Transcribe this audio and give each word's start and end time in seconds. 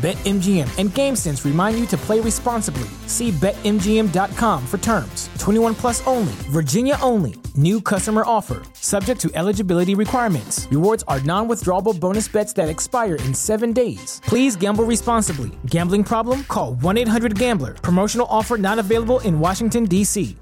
BetMGM 0.00 0.78
and 0.78 0.88
GameSense 0.88 1.44
remind 1.44 1.78
you 1.78 1.84
to 1.88 1.96
play 1.98 2.20
responsibly. 2.20 2.88
See 3.06 3.32
BetMGM.com 3.32 4.66
for 4.66 4.78
terms. 4.78 5.28
21 5.38 5.74
plus 5.74 6.06
only, 6.06 6.32
Virginia 6.48 6.96
only. 7.02 7.34
New 7.54 7.82
customer 7.82 8.22
offer, 8.24 8.62
subject 8.72 9.20
to 9.20 9.30
eligibility 9.34 9.94
requirements. 9.94 10.66
Rewards 10.70 11.04
are 11.06 11.20
non 11.20 11.48
withdrawable 11.48 11.98
bonus 12.00 12.28
bets 12.28 12.54
that 12.54 12.70
expire 12.70 13.16
in 13.16 13.34
seven 13.34 13.74
days. 13.74 14.22
Please 14.24 14.56
gamble 14.56 14.84
responsibly. 14.84 15.50
Gambling 15.66 16.04
problem? 16.04 16.44
Call 16.44 16.74
1 16.76 16.96
800 16.96 17.38
Gambler. 17.38 17.74
Promotional 17.74 18.26
offer 18.30 18.56
not 18.56 18.78
available 18.78 19.20
in 19.20 19.38
Washington, 19.38 19.84
D.C. 19.84 20.34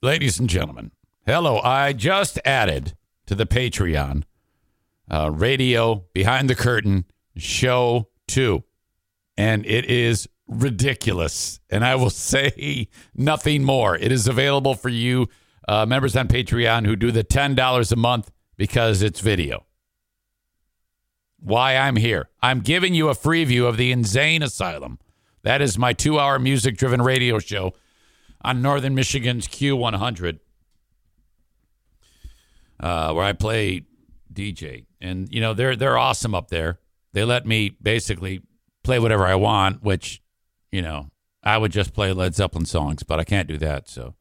Ladies 0.00 0.38
and 0.38 0.48
gentlemen, 0.48 0.92
hello. 1.26 1.58
I 1.58 1.92
just 1.92 2.38
added 2.44 2.94
to 3.26 3.34
the 3.34 3.46
Patreon 3.46 4.22
uh, 5.10 5.32
radio 5.32 6.04
behind 6.12 6.48
the 6.48 6.54
curtain 6.54 7.04
show 7.36 8.08
two, 8.28 8.62
and 9.36 9.66
it 9.66 9.86
is 9.86 10.28
ridiculous. 10.46 11.60
And 11.70 11.84
I 11.84 11.94
will 11.96 12.10
say 12.30 12.88
nothing 13.14 13.64
more. 13.64 13.96
It 13.96 14.12
is 14.12 14.26
available 14.28 14.74
for 14.74 14.88
you 14.88 15.28
uh, 15.68 15.84
members 15.86 16.16
on 16.16 16.28
Patreon 16.28 16.86
who 16.86 16.96
do 16.96 17.10
the 17.10 17.22
$10 17.22 17.92
a 17.92 17.96
month 17.96 18.30
because 18.56 19.02
it's 19.02 19.20
video. 19.20 19.66
Why 21.40 21.76
I'm 21.76 21.96
here. 21.96 22.28
I'm 22.42 22.60
giving 22.60 22.94
you 22.94 23.08
a 23.08 23.14
free 23.14 23.44
view 23.44 23.66
of 23.66 23.76
the 23.76 23.92
InZane 23.92 24.42
Asylum. 24.42 24.98
That 25.42 25.62
is 25.62 25.78
my 25.78 25.92
two 25.92 26.18
hour 26.18 26.38
music 26.38 26.76
driven 26.76 27.00
radio 27.00 27.38
show 27.38 27.74
on 28.42 28.60
Northern 28.60 28.94
Michigan's 28.94 29.46
Q100, 29.46 30.40
uh, 32.80 33.12
where 33.12 33.24
I 33.24 33.32
play 33.34 33.84
DJ. 34.32 34.86
And, 35.00 35.32
you 35.32 35.40
know, 35.40 35.54
they're, 35.54 35.76
they're 35.76 35.98
awesome 35.98 36.34
up 36.34 36.48
there. 36.48 36.80
They 37.12 37.24
let 37.24 37.46
me 37.46 37.76
basically 37.82 38.42
play 38.84 38.98
whatever 38.98 39.26
I 39.26 39.34
want, 39.34 39.82
which, 39.82 40.22
you 40.70 40.82
know, 40.82 41.10
I 41.42 41.58
would 41.58 41.72
just 41.72 41.92
play 41.92 42.12
Led 42.12 42.34
Zeppelin 42.34 42.66
songs, 42.66 43.02
but 43.02 43.20
I 43.20 43.24
can't 43.24 43.48
do 43.48 43.58
that. 43.58 43.88
So 43.88 44.14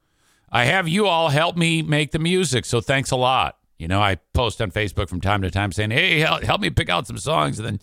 I 0.52 0.66
have 0.66 0.88
you 0.88 1.08
all 1.08 1.30
help 1.30 1.58
me 1.58 1.82
make 1.82 2.12
the 2.12 2.20
music. 2.20 2.66
So 2.66 2.82
thanks 2.82 3.12
a 3.12 3.16
lot. 3.16 3.58
You 3.78 3.88
know, 3.88 4.02
I 4.02 4.16
post 4.34 4.62
on 4.62 4.72
Facebook 4.72 5.10
from 5.10 5.22
time 5.22 5.42
to 5.44 5.52
time 5.52 5.72
saying, 5.72 5.92
hey, 5.92 6.20
help, 6.20 6.62
me 6.62 6.70
pick 6.70 6.90
out 6.90 7.06
some 7.06 7.18
songs. 7.18 7.60
And 7.60 7.68
then 7.68 7.80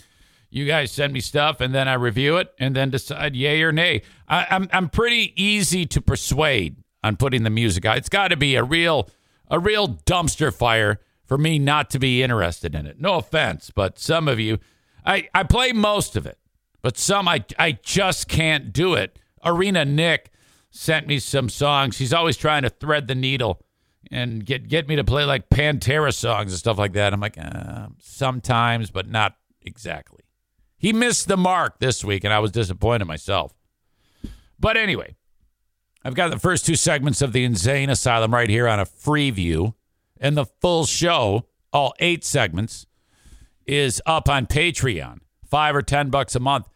you 0.50 0.66
guys 0.66 0.91
send 0.91 1.12
me 1.12 1.20
stuff 1.20 1.61
and 1.61 1.74
then 1.74 1.89
I 1.89 1.94
review 1.94 2.36
it 2.36 2.52
and 2.58 2.74
then 2.74 2.91
decide 2.91 3.36
yay 3.36 3.62
or 3.62 3.72
nay. 3.72 4.02
I, 4.28 4.46
I'm, 4.50 4.68
I'm 4.72 4.89
pretty 4.89 5.33
easy 5.41 5.86
to 5.86 6.00
persuade 6.00 6.77
on 7.02 7.16
putting 7.16 7.44
the 7.44 7.50
music 7.50 7.84
out. 7.84 7.98
It's 7.98 8.08
got 8.08 8.28
to 8.28 8.36
be 8.36 8.56
a 8.56 8.64
real, 8.64 9.08
a 9.48 9.58
real 9.58 9.89
dumpster 9.89 10.52
fire 10.52 11.00
for 11.27 11.39
me 11.39 11.58
not 11.58 11.91
to 11.91 11.98
be 11.98 12.22
interested 12.22 12.74
in 12.74 12.86
it. 12.86 13.00
No 13.00 13.14
offense, 13.14 13.70
but 13.74 13.98
some 13.98 14.27
of 14.27 14.41
you, 14.41 14.58
I, 15.05 15.29
I 15.35 15.42
play 15.42 15.73
most 15.73 16.17
of 16.17 16.27
it, 16.27 16.39
but 16.83 16.97
some 16.97 17.29
I, 17.29 17.45
I 17.59 17.73
just 17.83 18.29
can't 18.29 18.73
do 18.73 18.95
it. 18.95 19.19
Arena 19.45 19.85
Nick 19.85 20.31
sent 20.70 21.07
me 21.07 21.19
some 21.19 21.48
songs. 21.48 21.98
He's 21.98 22.13
always 22.13 22.37
trying 22.37 22.63
to 22.63 22.70
thread 22.70 23.07
the 23.07 23.15
needle 23.15 23.65
and 24.11 24.45
get 24.45 24.69
get 24.69 24.89
me 24.89 24.97
to 24.97 25.05
play 25.05 25.25
like 25.25 25.48
Pantera 25.48 26.13
songs 26.15 26.53
and 26.53 26.59
stuff 26.59 26.79
like 26.79 26.92
that. 26.95 27.13
I'm 27.13 27.20
like, 27.20 27.39
uh, 27.39 27.89
sometimes, 28.01 28.91
but 28.91 29.09
not 29.09 29.37
exactly. 29.63 30.25
He 30.77 30.92
missed 30.92 31.29
the 31.29 31.36
mark 31.36 31.79
this 31.79 32.05
week, 32.05 32.25
and 32.25 32.33
I 32.33 32.39
was 32.41 32.51
disappointed 32.51 33.07
myself. 33.07 33.55
But 34.59 34.77
anyway, 34.77 35.17
I've 36.05 36.15
got 36.15 36.31
the 36.31 36.39
first 36.39 36.67
two 36.67 36.77
segments 36.77 37.23
of 37.23 37.33
the 37.33 37.47
InZane 37.47 37.89
Asylum 37.89 38.35
right 38.35 38.51
here 38.51 38.69
on 38.69 38.81
a 38.81 38.85
free 38.85 39.31
view, 39.31 39.75
and 40.21 40.36
the 40.36 40.45
full 40.45 40.85
show, 40.85 41.47
all 41.73 41.95
eight 42.01 42.25
segments, 42.25 42.86
is 43.67 44.01
up 44.07 44.29
on 44.29 44.47
Patreon, 44.47 45.19
five 45.47 45.75
or 45.75 45.83
ten 45.83 46.11
bucks 46.11 46.35
a 46.35 46.41
month. 46.41 46.69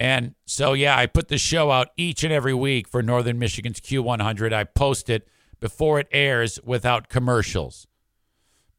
And 0.00 0.34
so, 0.46 0.74
yeah, 0.74 0.96
I 0.96 1.06
put 1.06 1.28
the 1.28 1.38
show 1.38 1.70
out 1.70 1.88
each 1.96 2.22
and 2.22 2.32
every 2.32 2.54
week 2.54 2.86
for 2.86 3.02
Northern 3.02 3.38
Michigan's 3.38 3.80
Q100. 3.80 4.52
I 4.52 4.64
post 4.64 5.10
it 5.10 5.26
before 5.60 5.98
it 5.98 6.06
airs 6.12 6.60
without 6.62 7.08
commercials. 7.08 7.86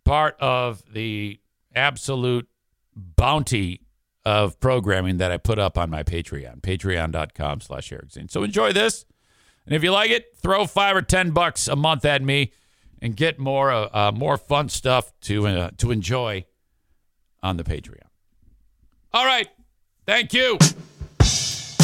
Part 0.06 0.38
of 0.40 0.82
the 0.94 1.40
absolute 1.76 2.48
bounty 2.96 3.82
of 4.26 4.60
programming 4.60 5.18
that 5.18 5.32
I 5.32 5.38
put 5.38 5.60
up 5.60 5.78
on 5.78 5.90
my 5.90 6.04
Patreon, 6.04 6.62
patreon.com 6.62 7.62
slash 7.62 7.92
Eric 7.92 8.12
Zane. 8.12 8.30
So 8.30 8.44
enjoy 8.44 8.72
this. 8.74 9.06
And 9.66 9.76
if 9.76 9.84
you 9.84 9.92
like 9.92 10.10
it, 10.10 10.38
throw 10.38 10.66
five 10.66 10.96
or 10.96 11.02
10 11.02 11.32
bucks 11.32 11.68
a 11.68 11.76
month 11.76 12.06
at 12.06 12.22
me 12.22 12.54
and 13.02 13.16
get 13.16 13.40
more, 13.40 13.72
uh, 13.72 13.90
uh, 13.92 14.12
more 14.14 14.38
fun 14.38 14.70
stuff 14.70 15.12
to, 15.22 15.48
uh, 15.48 15.72
to 15.78 15.92
enjoy 15.92 16.46
on 17.44 17.58
the 17.58 17.64
Patreon. 17.64 18.04
All 19.14 19.26
right. 19.26 19.48
Thank 20.06 20.34
you. 20.34 20.58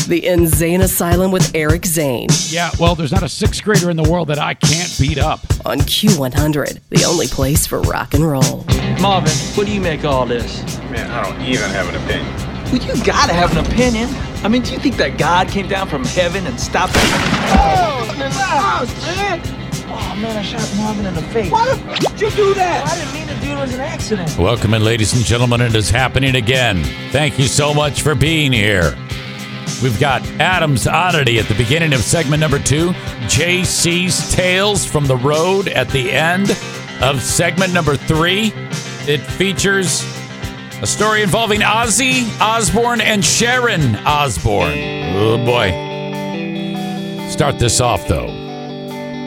The 0.08 0.22
InZane 0.22 0.82
Asylum 0.82 1.32
with 1.32 1.52
Eric 1.56 1.84
Zane 1.84 2.28
Yeah, 2.50 2.70
well, 2.80 2.94
there's 2.94 3.12
not 3.12 3.24
a 3.24 3.30
sixth 3.30 3.64
grader 3.64 3.90
in 3.90 3.98
the 3.98 4.08
world 4.08 4.28
that 4.28 4.38
I 4.38 4.54
can't 4.54 4.96
beat 5.00 5.18
up. 5.18 5.40
on 5.66 5.80
Q100, 5.80 6.80
the 6.90 7.06
only 7.06 7.26
place 7.26 7.66
for 7.66 7.82
rock 7.82 8.14
and 8.14 8.24
roll. 8.24 8.64
Marvin, 9.02 9.32
what 9.58 9.66
do 9.66 9.74
you 9.74 9.82
make 9.82 10.02
of 10.02 10.06
all 10.06 10.26
this? 10.28 10.62
Man, 10.92 11.10
I 11.10 11.24
don't 11.24 11.42
even 11.42 11.72
have 11.72 11.90
an 11.90 11.96
opinion. 11.96 12.36
Well, 12.66 12.98
you 12.98 13.04
gotta 13.04 13.34
have 13.34 13.58
an 13.58 13.66
opinion. 13.66 14.10
I 14.44 14.48
mean, 14.48 14.62
do 14.62 14.74
you 14.74 14.80
think 14.80 14.98
that 14.98 15.18
God 15.18 15.48
came 15.48 15.68
down 15.68 15.88
from 15.88 16.04
heaven 16.06 16.46
and 16.46 16.60
stopped 16.60 16.94
it? 16.96 17.02
Oh, 17.58 18.08
in 18.14 18.20
the 18.20 18.30
house, 18.30 18.94
oh, 19.08 19.16
man! 19.16 19.65
Oh, 19.88 20.16
man, 20.20 20.36
I 20.38 20.42
shot 20.42 20.68
Marvin 20.78 21.06
in 21.06 21.14
the 21.14 21.22
face. 21.22 21.52
Why 21.52 21.66
the 21.66 21.92
f- 21.92 22.00
did 22.00 22.22
you 22.22 22.30
do 22.32 22.54
that? 22.56 22.86
I 22.88 22.96
didn't 23.00 23.14
mean 23.14 23.28
to 23.28 23.46
do 23.46 23.52
it. 23.52 23.58
It 23.58 23.62
was 23.62 23.74
an 23.76 23.82
accident. 23.82 24.38
Welcome 24.38 24.74
in, 24.74 24.84
ladies 24.84 25.14
and 25.14 25.24
gentlemen. 25.24 25.62
It 25.62 25.76
is 25.76 25.90
happening 25.90 26.36
again. 26.36 26.84
Thank 27.12 27.38
you 27.38 27.46
so 27.48 27.74
much 27.74 28.02
for 28.02 28.16
being 28.16 28.52
here. 28.52 28.96
We've 29.84 30.00
got 30.00 30.26
Adam's 30.40 30.88
Oddity 30.88 31.38
at 31.40 31.48
the 31.48 31.54
beginning 31.56 31.94
of 31.94 32.00
segment 32.02 32.40
number 32.40 32.60
two, 32.60 32.90
JC's 33.28 34.34
Tales 34.34 34.86
from 34.86 35.06
the 35.06 35.18
Road 35.18 35.68
at 35.68 35.90
the 35.90 36.12
end 36.12 36.52
of 37.02 37.22
segment 37.22 37.74
number 37.74 37.96
three. 37.96 38.54
It 39.08 39.20
features 39.20 40.04
a 40.82 40.88
story 40.88 41.22
involving 41.24 41.60
Ozzy 41.62 42.26
Osbourne 42.40 43.02
and 43.02 43.24
Sharon 43.24 43.96
Osbourne. 43.98 44.78
Oh 45.16 45.38
boy. 45.46 45.70
Start 47.30 47.60
this 47.60 47.82
off 47.82 48.08
though. 48.08 48.45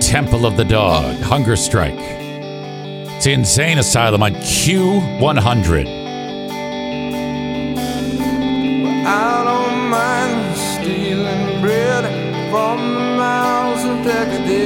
Temple 0.08 0.46
of 0.46 0.56
the 0.56 0.64
Dog, 0.64 1.20
Hunger 1.20 1.54
Strike. 1.54 1.92
It's 1.98 3.26
InZane 3.26 3.76
Asylum 3.76 4.22
on 4.22 4.32
Q100. 4.36 5.86
I 9.06 9.44
don't 9.44 9.90
mind 9.90 10.56
stealing 10.56 11.60
bread 11.60 12.04
from 12.50 12.94
the 12.94 13.00
mouths 13.18 13.84
of 13.84 14.02
decadence. 14.02 14.56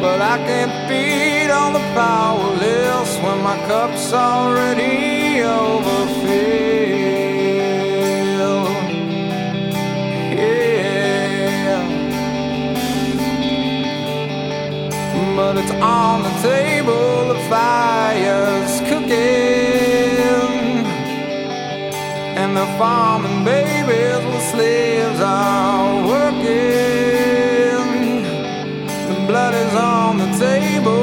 But 0.00 0.20
I 0.20 0.38
can't 0.46 0.72
feed 0.88 1.50
on 1.50 1.72
the 1.72 1.80
powerless 1.92 3.16
when 3.18 3.42
my 3.42 3.56
cup's 3.66 4.12
already 4.12 5.42
overfilled. 5.42 6.61
But 15.42 15.56
it's 15.58 15.72
on 15.72 16.22
the 16.22 16.34
table, 16.40 17.34
the 17.34 17.40
fire's 17.50 18.74
cooking. 18.88 19.10
And 22.40 22.56
the 22.56 22.66
farming 22.78 23.44
babies 23.44 24.24
with 24.24 24.44
slaves 24.52 25.20
are 25.20 26.06
working. 26.06 26.62
The 29.10 29.18
blood 29.26 29.54
is 29.64 29.74
on 29.74 30.18
the 30.18 30.30
table 30.38 31.01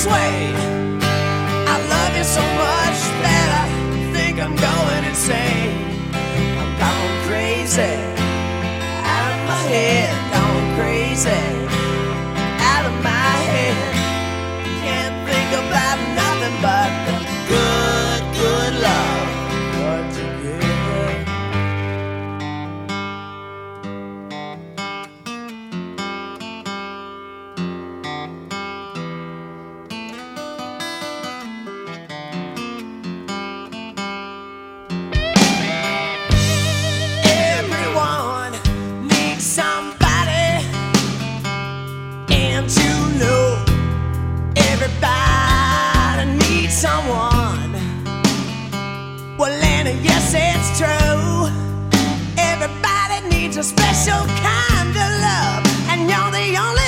this 0.00 0.12
way. 0.12 0.54
I 1.68 1.76
love 1.88 2.16
you 2.16 2.24
so 2.24 2.40
much 2.40 3.00
that 3.24 3.48
I 3.60 4.12
think 4.14 4.40
I'm 4.40 4.56
going 4.56 5.04
insane. 5.04 5.76
I'm 6.60 6.72
going 6.80 7.16
crazy. 7.28 7.94
Out 9.04 9.32
of 9.36 9.42
my 9.46 9.62
head, 9.68 10.10
going 10.32 10.76
crazy. 10.76 11.59
yes, 50.02 50.34
it's 50.34 50.78
true. 50.78 51.48
Everybody 52.38 53.28
needs 53.28 53.56
a 53.56 53.62
special 53.62 54.26
kind 54.42 54.90
of 54.90 55.10
love, 55.26 55.62
and 55.90 56.08
you're 56.08 56.30
the 56.30 56.56
only 56.56 56.79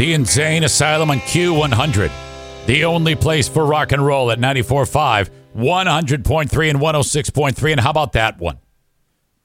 The 0.00 0.14
InZane 0.14 0.64
Asylum 0.64 1.10
on 1.10 1.18
Q100. 1.18 2.10
The 2.64 2.86
only 2.86 3.14
place 3.14 3.48
for 3.48 3.66
rock 3.66 3.92
and 3.92 4.02
roll 4.02 4.30
at 4.30 4.38
94.5, 4.38 5.28
100.3, 5.54 6.70
and 6.70 6.80
106.3. 6.80 7.70
And 7.72 7.80
how 7.80 7.90
about 7.90 8.12
that 8.12 8.38
one? 8.38 8.56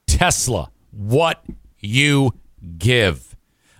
Tesla, 0.07 0.71
what 0.91 1.43
you 1.79 2.31
give. 2.77 3.35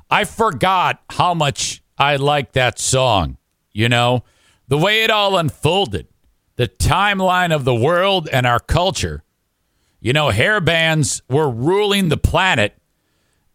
I 0.10 0.25
forgot 0.25 1.01
how 1.12 1.34
much 1.34 1.82
I 1.98 2.17
like 2.17 2.51
that 2.51 2.77
song. 2.77 3.38
You 3.72 3.88
know, 3.88 4.25
the 4.67 4.77
way 4.77 5.05
it 5.05 5.10
all 5.10 5.38
unfolded, 5.38 6.10
the 6.58 6.67
timeline 6.67 7.55
of 7.55 7.63
the 7.63 7.74
world 7.74 8.27
and 8.34 8.46
our 8.46 8.60
culture. 8.60 9.24
You 10.01 10.12
know, 10.12 10.29
hair 10.29 10.60
bands 10.60 11.22
were 11.29 11.50
ruling 11.50 12.10
the 12.10 12.17
planet, 12.17 12.77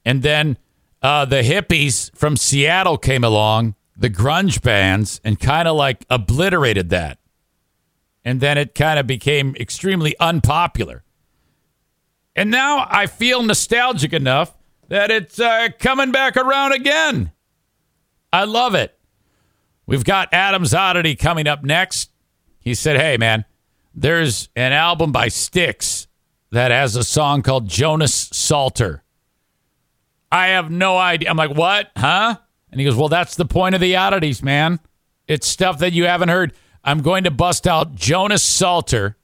and 0.06 0.22
then 0.22 0.56
uh, 1.02 1.24
the 1.24 1.42
hippies 1.42 2.14
from 2.16 2.36
Seattle 2.36 2.98
came 2.98 3.24
along, 3.24 3.74
the 3.96 4.10
grunge 4.10 4.62
bands, 4.62 5.20
and 5.24 5.38
kind 5.38 5.66
of 5.66 5.76
like 5.76 6.04
obliterated 6.10 6.90
that. 6.90 7.18
And 8.24 8.40
then 8.40 8.58
it 8.58 8.74
kind 8.74 8.98
of 8.98 9.06
became 9.06 9.56
extremely 9.56 10.14
unpopular. 10.20 11.04
And 12.36 12.50
now 12.50 12.86
I 12.90 13.06
feel 13.06 13.42
nostalgic 13.42 14.12
enough 14.12 14.56
that 14.88 15.10
it's 15.10 15.40
uh, 15.40 15.68
coming 15.78 16.12
back 16.12 16.36
around 16.36 16.72
again. 16.72 17.32
I 18.32 18.44
love 18.44 18.74
it. 18.74 18.98
We've 19.86 20.04
got 20.04 20.32
Adam's 20.32 20.74
Oddity 20.74 21.16
coming 21.16 21.46
up 21.46 21.64
next. 21.64 22.10
He 22.60 22.74
said, 22.74 22.96
Hey, 22.96 23.16
man, 23.16 23.44
there's 23.94 24.48
an 24.54 24.72
album 24.72 25.12
by 25.12 25.28
Styx 25.28 26.06
that 26.50 26.70
has 26.70 26.94
a 26.94 27.04
song 27.04 27.42
called 27.42 27.68
Jonas 27.68 28.28
Psalter. 28.32 29.02
I 30.32 30.48
have 30.48 30.70
no 30.70 30.96
idea. 30.96 31.30
I'm 31.30 31.36
like, 31.36 31.54
What? 31.54 31.90
Huh? 31.96 32.36
And 32.70 32.80
he 32.80 32.84
goes, 32.84 32.94
Well, 32.96 33.08
that's 33.08 33.36
the 33.36 33.44
point 33.44 33.74
of 33.74 33.80
the 33.80 33.96
oddities, 33.96 34.42
man. 34.42 34.80
It's 35.26 35.46
stuff 35.46 35.78
that 35.78 35.92
you 35.92 36.06
haven't 36.06 36.28
heard. 36.28 36.52
I'm 36.82 37.02
going 37.02 37.24
to 37.24 37.30
bust 37.30 37.66
out 37.66 37.94
Jonas 37.94 38.42
Psalter, 38.42 39.16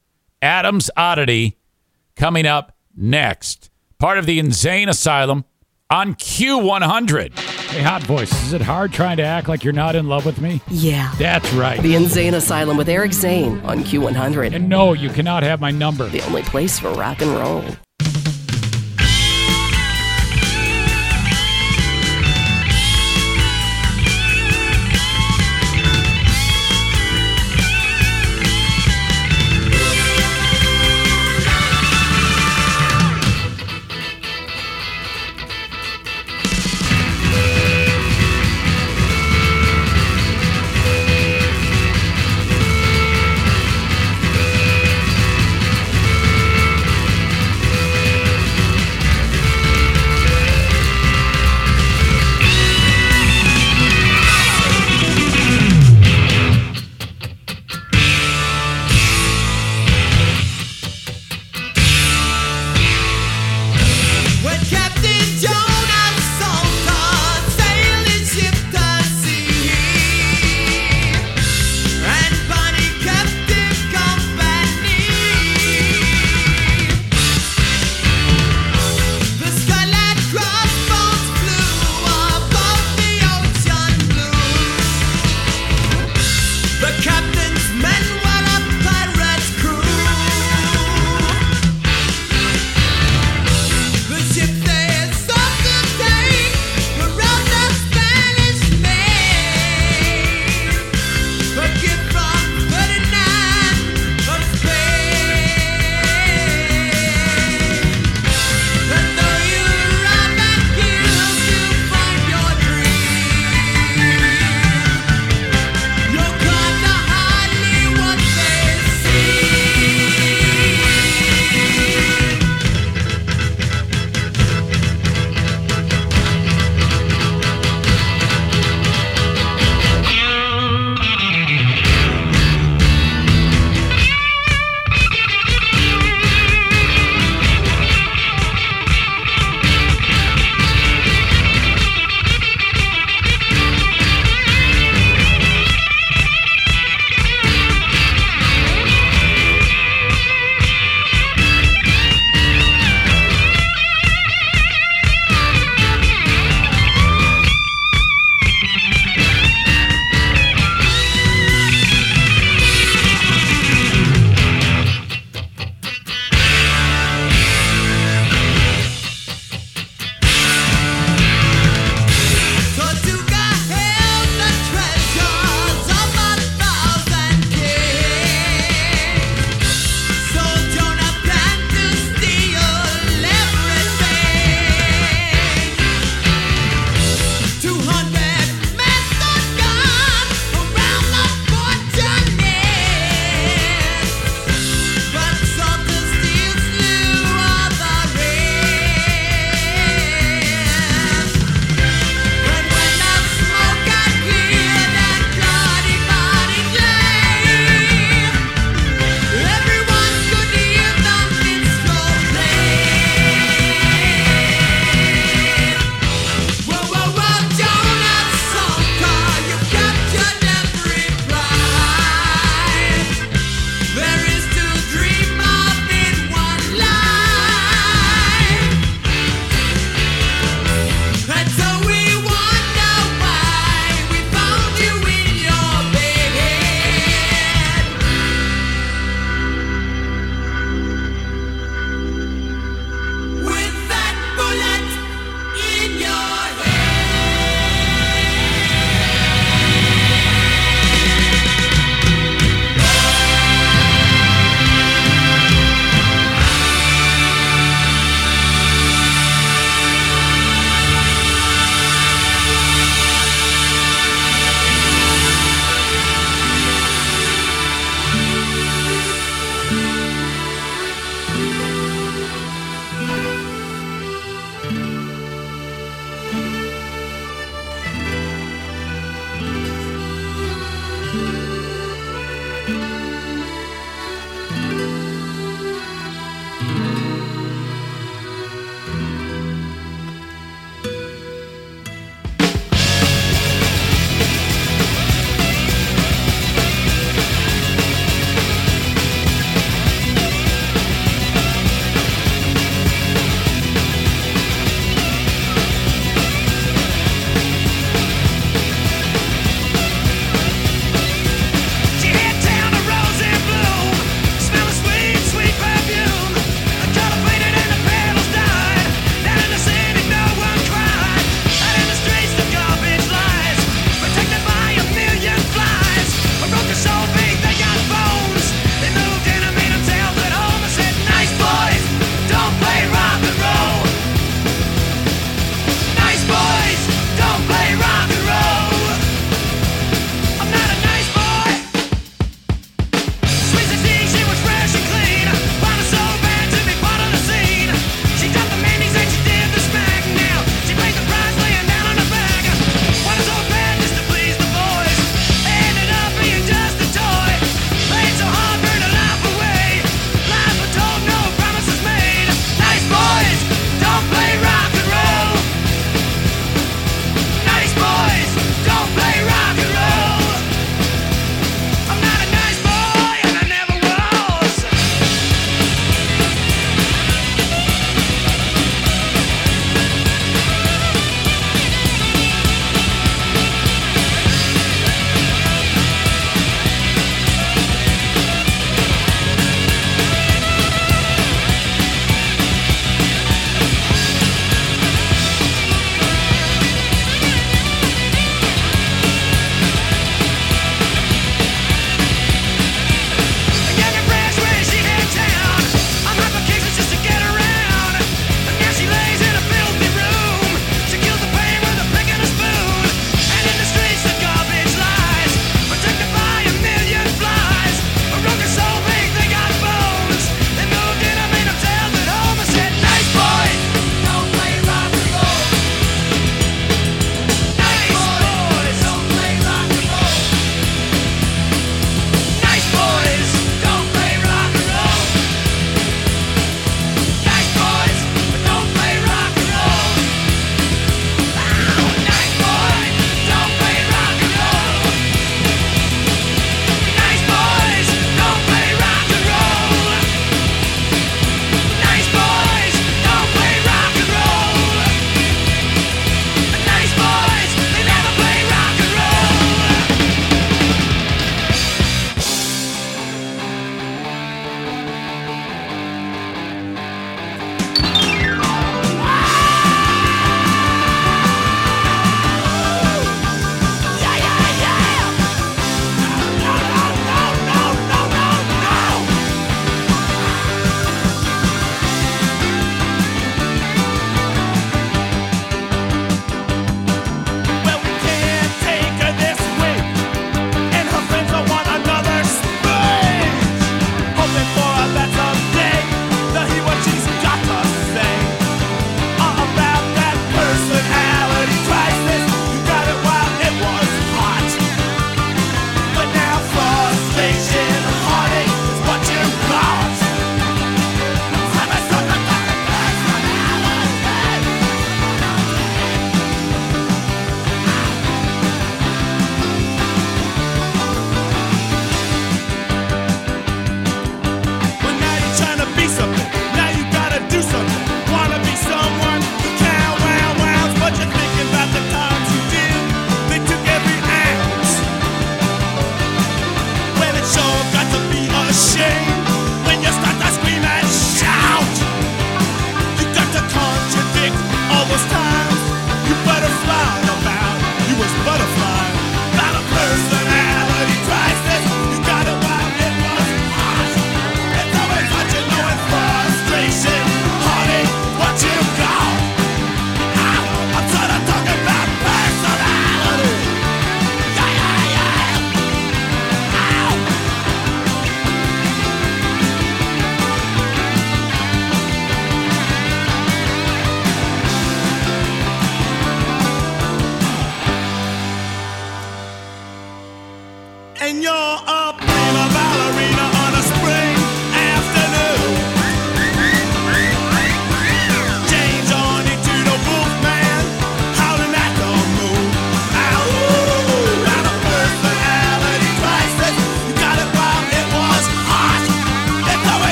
Adam's 0.43 0.91
Oddity, 0.97 1.59
coming 2.15 2.47
up 2.47 2.77
next. 2.95 3.71
Part 3.99 4.19
of 4.19 4.27
the 4.27 4.39
InZane 4.39 4.89
Asylum 4.89 5.45
on 5.89 6.15
Q100. 6.15 7.39
Hey, 7.39 7.83
Hot 7.83 8.03
Voice, 8.03 8.33
is 8.45 8.53
it 8.53 8.61
hard 8.61 8.93
trying 8.93 9.17
to 9.17 9.23
act 9.23 9.49
like 9.49 9.65
you're 9.65 9.73
not 9.73 9.97
in 9.97 10.07
love 10.07 10.27
with 10.27 10.41
me? 10.41 10.61
Yeah. 10.69 11.13
That's 11.19 11.51
right. 11.55 11.81
The 11.81 11.95
InZane 11.95 12.35
Asylum 12.35 12.77
with 12.77 12.89
Eric 12.89 13.13
Zane 13.13 13.61
on 13.61 13.81
Q100. 13.81 14.55
And 14.55 14.69
no, 14.69 14.93
you 14.93 15.09
cannot 15.11 15.43
have 15.43 15.61
my 15.61 15.71
number. 15.71 16.09
The 16.09 16.23
only 16.23 16.43
place 16.43 16.79
for 16.79 16.91
rock 16.93 17.23
and 17.23 17.31
roll. 17.33 17.65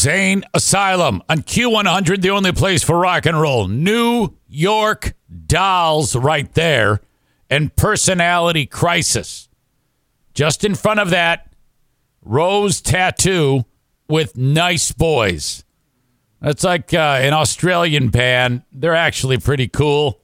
InZane 0.00 0.44
Asylum 0.54 1.22
on 1.28 1.42
Q100, 1.42 2.22
the 2.22 2.30
only 2.30 2.52
place 2.52 2.82
for 2.82 2.98
rock 2.98 3.26
and 3.26 3.38
roll. 3.38 3.68
New 3.68 4.34
York 4.48 5.12
Dolls 5.46 6.16
right 6.16 6.50
there, 6.54 7.02
and 7.50 7.76
Personality 7.76 8.64
Crisis. 8.64 9.50
Just 10.32 10.64
in 10.64 10.74
front 10.74 11.00
of 11.00 11.10
that, 11.10 11.52
Rose 12.22 12.80
Tattoo 12.80 13.66
with 14.08 14.38
Nice 14.38 14.90
Boys. 14.90 15.64
That's 16.40 16.64
like 16.64 16.94
uh, 16.94 17.18
an 17.20 17.34
Australian 17.34 18.08
band. 18.08 18.62
They're 18.72 18.94
actually 18.94 19.36
pretty 19.36 19.68
cool. 19.68 20.22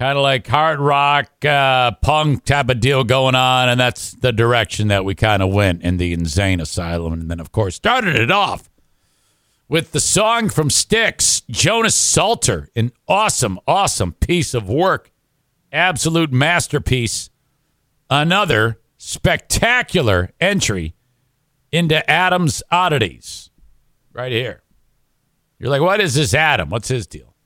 Kind 0.00 0.18
of 0.18 0.22
like 0.22 0.48
hard 0.48 0.80
rock, 0.80 1.44
uh, 1.44 1.92
punk 2.02 2.44
type 2.44 2.70
of 2.70 2.80
deal 2.80 3.04
going 3.04 3.36
on. 3.36 3.68
And 3.68 3.78
that's 3.78 4.12
the 4.12 4.32
direction 4.32 4.88
that 4.88 5.04
we 5.04 5.14
kind 5.14 5.42
of 5.42 5.52
went 5.52 5.82
in 5.82 5.98
the 5.98 6.16
InZane 6.16 6.60
Asylum. 6.60 7.12
And 7.12 7.30
then, 7.30 7.38
of 7.38 7.52
course, 7.52 7.76
started 7.76 8.16
it 8.16 8.32
off 8.32 8.69
with 9.70 9.92
the 9.92 10.00
song 10.00 10.48
from 10.48 10.68
Styx, 10.68 11.42
Jonas 11.48 11.94
Psalter. 11.94 12.68
An 12.74 12.90
awesome, 13.06 13.60
awesome 13.68 14.12
piece 14.14 14.52
of 14.52 14.68
work. 14.68 15.12
Absolute 15.72 16.32
masterpiece. 16.32 17.30
Another 18.10 18.80
spectacular 18.98 20.32
entry 20.40 20.96
into 21.70 22.10
Adam's 22.10 22.64
Oddities. 22.72 23.50
Right 24.12 24.32
here. 24.32 24.64
You're 25.60 25.70
like, 25.70 25.82
what 25.82 26.00
is 26.00 26.14
this 26.14 26.34
Adam? 26.34 26.68
What's 26.68 26.88
his 26.88 27.06
deal? 27.06 27.36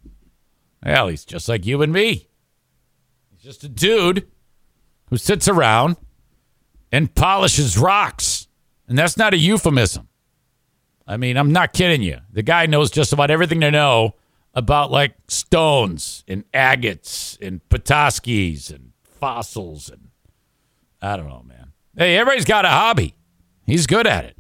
Well, 0.83 1.09
he's 1.09 1.27
just 1.27 1.47
like 1.47 1.67
you 1.67 1.83
and 1.83 1.93
me. 1.93 2.29
He's 3.33 3.43
just 3.43 3.65
a 3.65 3.69
dude 3.69 4.27
who 5.11 5.19
sits 5.19 5.47
around 5.47 5.97
and 6.91 7.15
polishes 7.15 7.77
rocks. 7.77 8.49
And 8.89 8.97
that's 8.97 9.19
not 9.19 9.35
a 9.35 9.39
euphemism. 9.39 10.09
I 11.07 11.17
mean, 11.17 11.37
I'm 11.37 11.53
not 11.53 11.73
kidding 11.73 12.03
you. 12.03 12.19
The 12.33 12.43
guy 12.43 12.67
knows 12.67 12.91
just 12.91 13.13
about 13.13 13.31
everything 13.31 13.61
to 13.61 13.71
know 13.71 14.15
about 14.55 14.91
like 14.91 15.15
stones 15.29 16.25
and 16.27 16.45
agates 16.53 17.37
and 17.43 17.61
petoskeys 17.69 18.71
and 18.71 18.93
fossils 19.03 19.89
and 19.89 20.09
I 21.03 21.17
don't 21.17 21.29
know, 21.29 21.43
man. 21.47 21.73
Hey, 21.97 22.17
everybody's 22.17 22.47
got 22.47 22.65
a 22.65 22.69
hobby. 22.69 23.15
He's 23.67 23.87
good 23.87 24.07
at 24.07 24.25
it. 24.25 24.37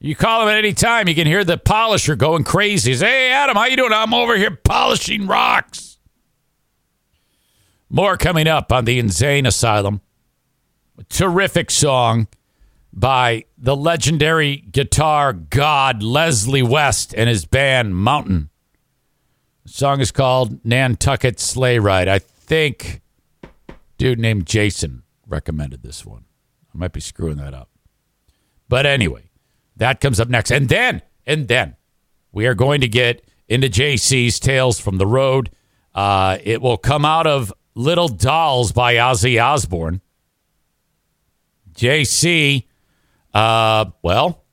You 0.00 0.14
call 0.14 0.42
him 0.42 0.48
at 0.48 0.58
any 0.58 0.72
time, 0.72 1.08
you 1.08 1.14
can 1.14 1.26
hear 1.26 1.42
the 1.42 1.58
polisher 1.58 2.14
going 2.14 2.44
crazy. 2.44 2.92
He's, 2.92 3.00
hey, 3.00 3.32
Adam, 3.32 3.56
how 3.56 3.64
you 3.64 3.76
doing? 3.76 3.92
I'm 3.92 4.14
over 4.14 4.36
here 4.36 4.52
polishing 4.52 5.26
rocks. 5.26 5.98
More 7.90 8.16
coming 8.16 8.46
up 8.46 8.70
on 8.70 8.84
the 8.84 9.00
InZane 9.00 9.46
Asylum. 9.46 10.00
A 10.98 11.04
terrific 11.04 11.70
song 11.70 12.28
by 12.92 13.44
the 13.56 13.76
legendary 13.76 14.56
guitar 14.56 15.32
god 15.32 16.02
Leslie 16.02 16.62
West 16.62 17.14
and 17.14 17.28
his 17.28 17.44
band 17.44 17.96
Mountain. 17.96 18.50
The 19.64 19.72
song 19.72 20.00
is 20.00 20.10
called 20.10 20.64
Nantucket 20.64 21.38
Sleigh 21.38 21.78
Ride. 21.78 22.08
I 22.08 22.18
think 22.18 23.02
dude 23.98 24.18
named 24.18 24.46
Jason 24.46 25.02
recommended 25.26 25.82
this 25.82 26.06
one. 26.06 26.24
I 26.74 26.78
might 26.78 26.92
be 26.92 27.00
screwing 27.00 27.36
that 27.36 27.54
up. 27.54 27.68
But 28.68 28.86
anyway, 28.86 29.30
that 29.76 30.00
comes 30.00 30.20
up 30.20 30.28
next. 30.28 30.50
And 30.50 30.68
then, 30.68 31.02
and 31.26 31.48
then 31.48 31.76
we 32.32 32.46
are 32.46 32.54
going 32.54 32.80
to 32.80 32.88
get 32.88 33.24
into 33.48 33.68
JC's 33.68 34.38
Tales 34.38 34.78
from 34.78 34.98
the 34.98 35.06
Road. 35.06 35.50
Uh, 35.94 36.38
it 36.42 36.60
will 36.60 36.76
come 36.76 37.04
out 37.04 37.26
of 37.26 37.52
Little 37.74 38.08
Dolls 38.08 38.72
by 38.72 38.94
Ozzy 38.96 39.42
Osbourne. 39.42 40.00
JC, 41.72 42.64
uh, 43.34 43.86
well, 44.02 44.44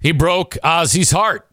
he 0.00 0.12
broke 0.12 0.56
Ozzy's 0.62 1.10
heart. 1.10 1.48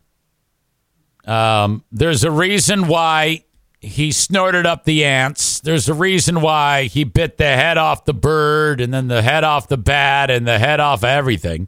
Um, 1.26 1.84
there's 1.92 2.24
a 2.24 2.32
reason 2.32 2.88
why 2.88 3.46
he 3.80 4.12
snorted 4.12 4.66
up 4.66 4.86
the 4.86 5.04
ants. 5.06 5.60
There's 5.60 5.90
a 5.90 5.94
reason 5.94 6.42
why 6.42 6.84
he 6.84 7.04
bit 7.04 7.38
the 7.38 7.46
head 7.46 7.78
off 7.78 8.06
the 8.06 8.14
bird 8.14 8.80
and 8.80 8.94
then 8.94 9.08
the 9.08 9.22
head 9.22 9.44
off 9.44 9.68
the 9.68 9.78
bat 9.78 10.30
and 10.30 10.48
the 10.48 10.60
head 10.60 10.80
off 10.80 11.04
everything. 11.04 11.68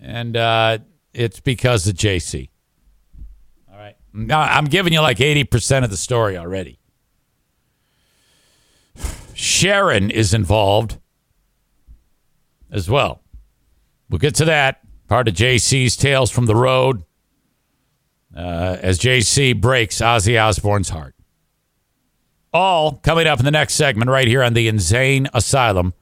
And 0.00 0.36
uh, 0.36 0.78
it's 1.12 1.40
because 1.40 1.86
of 1.88 1.96
JC. 1.96 2.50
All 3.70 3.78
right. 3.78 3.96
Now, 4.12 4.42
I'm 4.42 4.66
giving 4.66 4.92
you 4.92 5.00
like 5.00 5.18
80% 5.18 5.82
of 5.84 5.90
the 5.90 5.96
story 5.96 6.36
already. 6.36 6.78
Sharon 9.34 10.10
is 10.10 10.32
involved 10.32 10.98
as 12.70 12.88
well. 12.88 13.22
We'll 14.08 14.18
get 14.18 14.34
to 14.36 14.44
that. 14.46 14.80
Part 15.08 15.28
of 15.28 15.34
JC's 15.34 15.96
Tales 15.96 16.30
from 16.30 16.46
the 16.46 16.54
Road 16.56 17.02
uh, 18.36 18.76
as 18.80 18.98
JC 18.98 19.58
breaks 19.58 19.96
Ozzy 19.96 20.40
Osbourne's 20.40 20.90
heart. 20.90 21.14
All 22.52 22.92
coming 22.96 23.26
up 23.26 23.38
in 23.38 23.44
the 23.44 23.50
next 23.50 23.74
segment 23.74 24.10
right 24.10 24.26
here 24.26 24.42
on 24.42 24.54
the 24.54 24.68
InZane 24.68 25.28
Asylum 25.34 25.94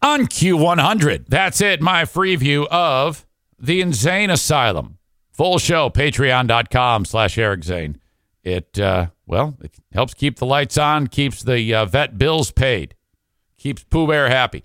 on 0.00 0.26
Q100. 0.26 1.26
That's 1.28 1.60
it, 1.60 1.80
my 1.80 2.04
free 2.04 2.36
view 2.36 2.66
of 2.68 3.26
the 3.58 3.80
InZane 3.80 4.30
Asylum. 4.30 4.98
Full 5.32 5.58
show, 5.58 5.88
patreon.com 5.88 7.04
slash 7.04 7.38
Eric 7.38 7.64
Zane. 7.64 7.98
It, 8.44 8.78
uh, 8.78 9.06
well, 9.26 9.56
it 9.62 9.72
helps 9.92 10.14
keep 10.14 10.36
the 10.36 10.46
lights 10.46 10.76
on, 10.76 11.06
keeps 11.06 11.42
the 11.42 11.74
uh, 11.74 11.86
vet 11.86 12.18
bills 12.18 12.50
paid, 12.50 12.94
keeps 13.56 13.84
Pooh 13.84 14.06
Bear 14.06 14.28
happy. 14.28 14.64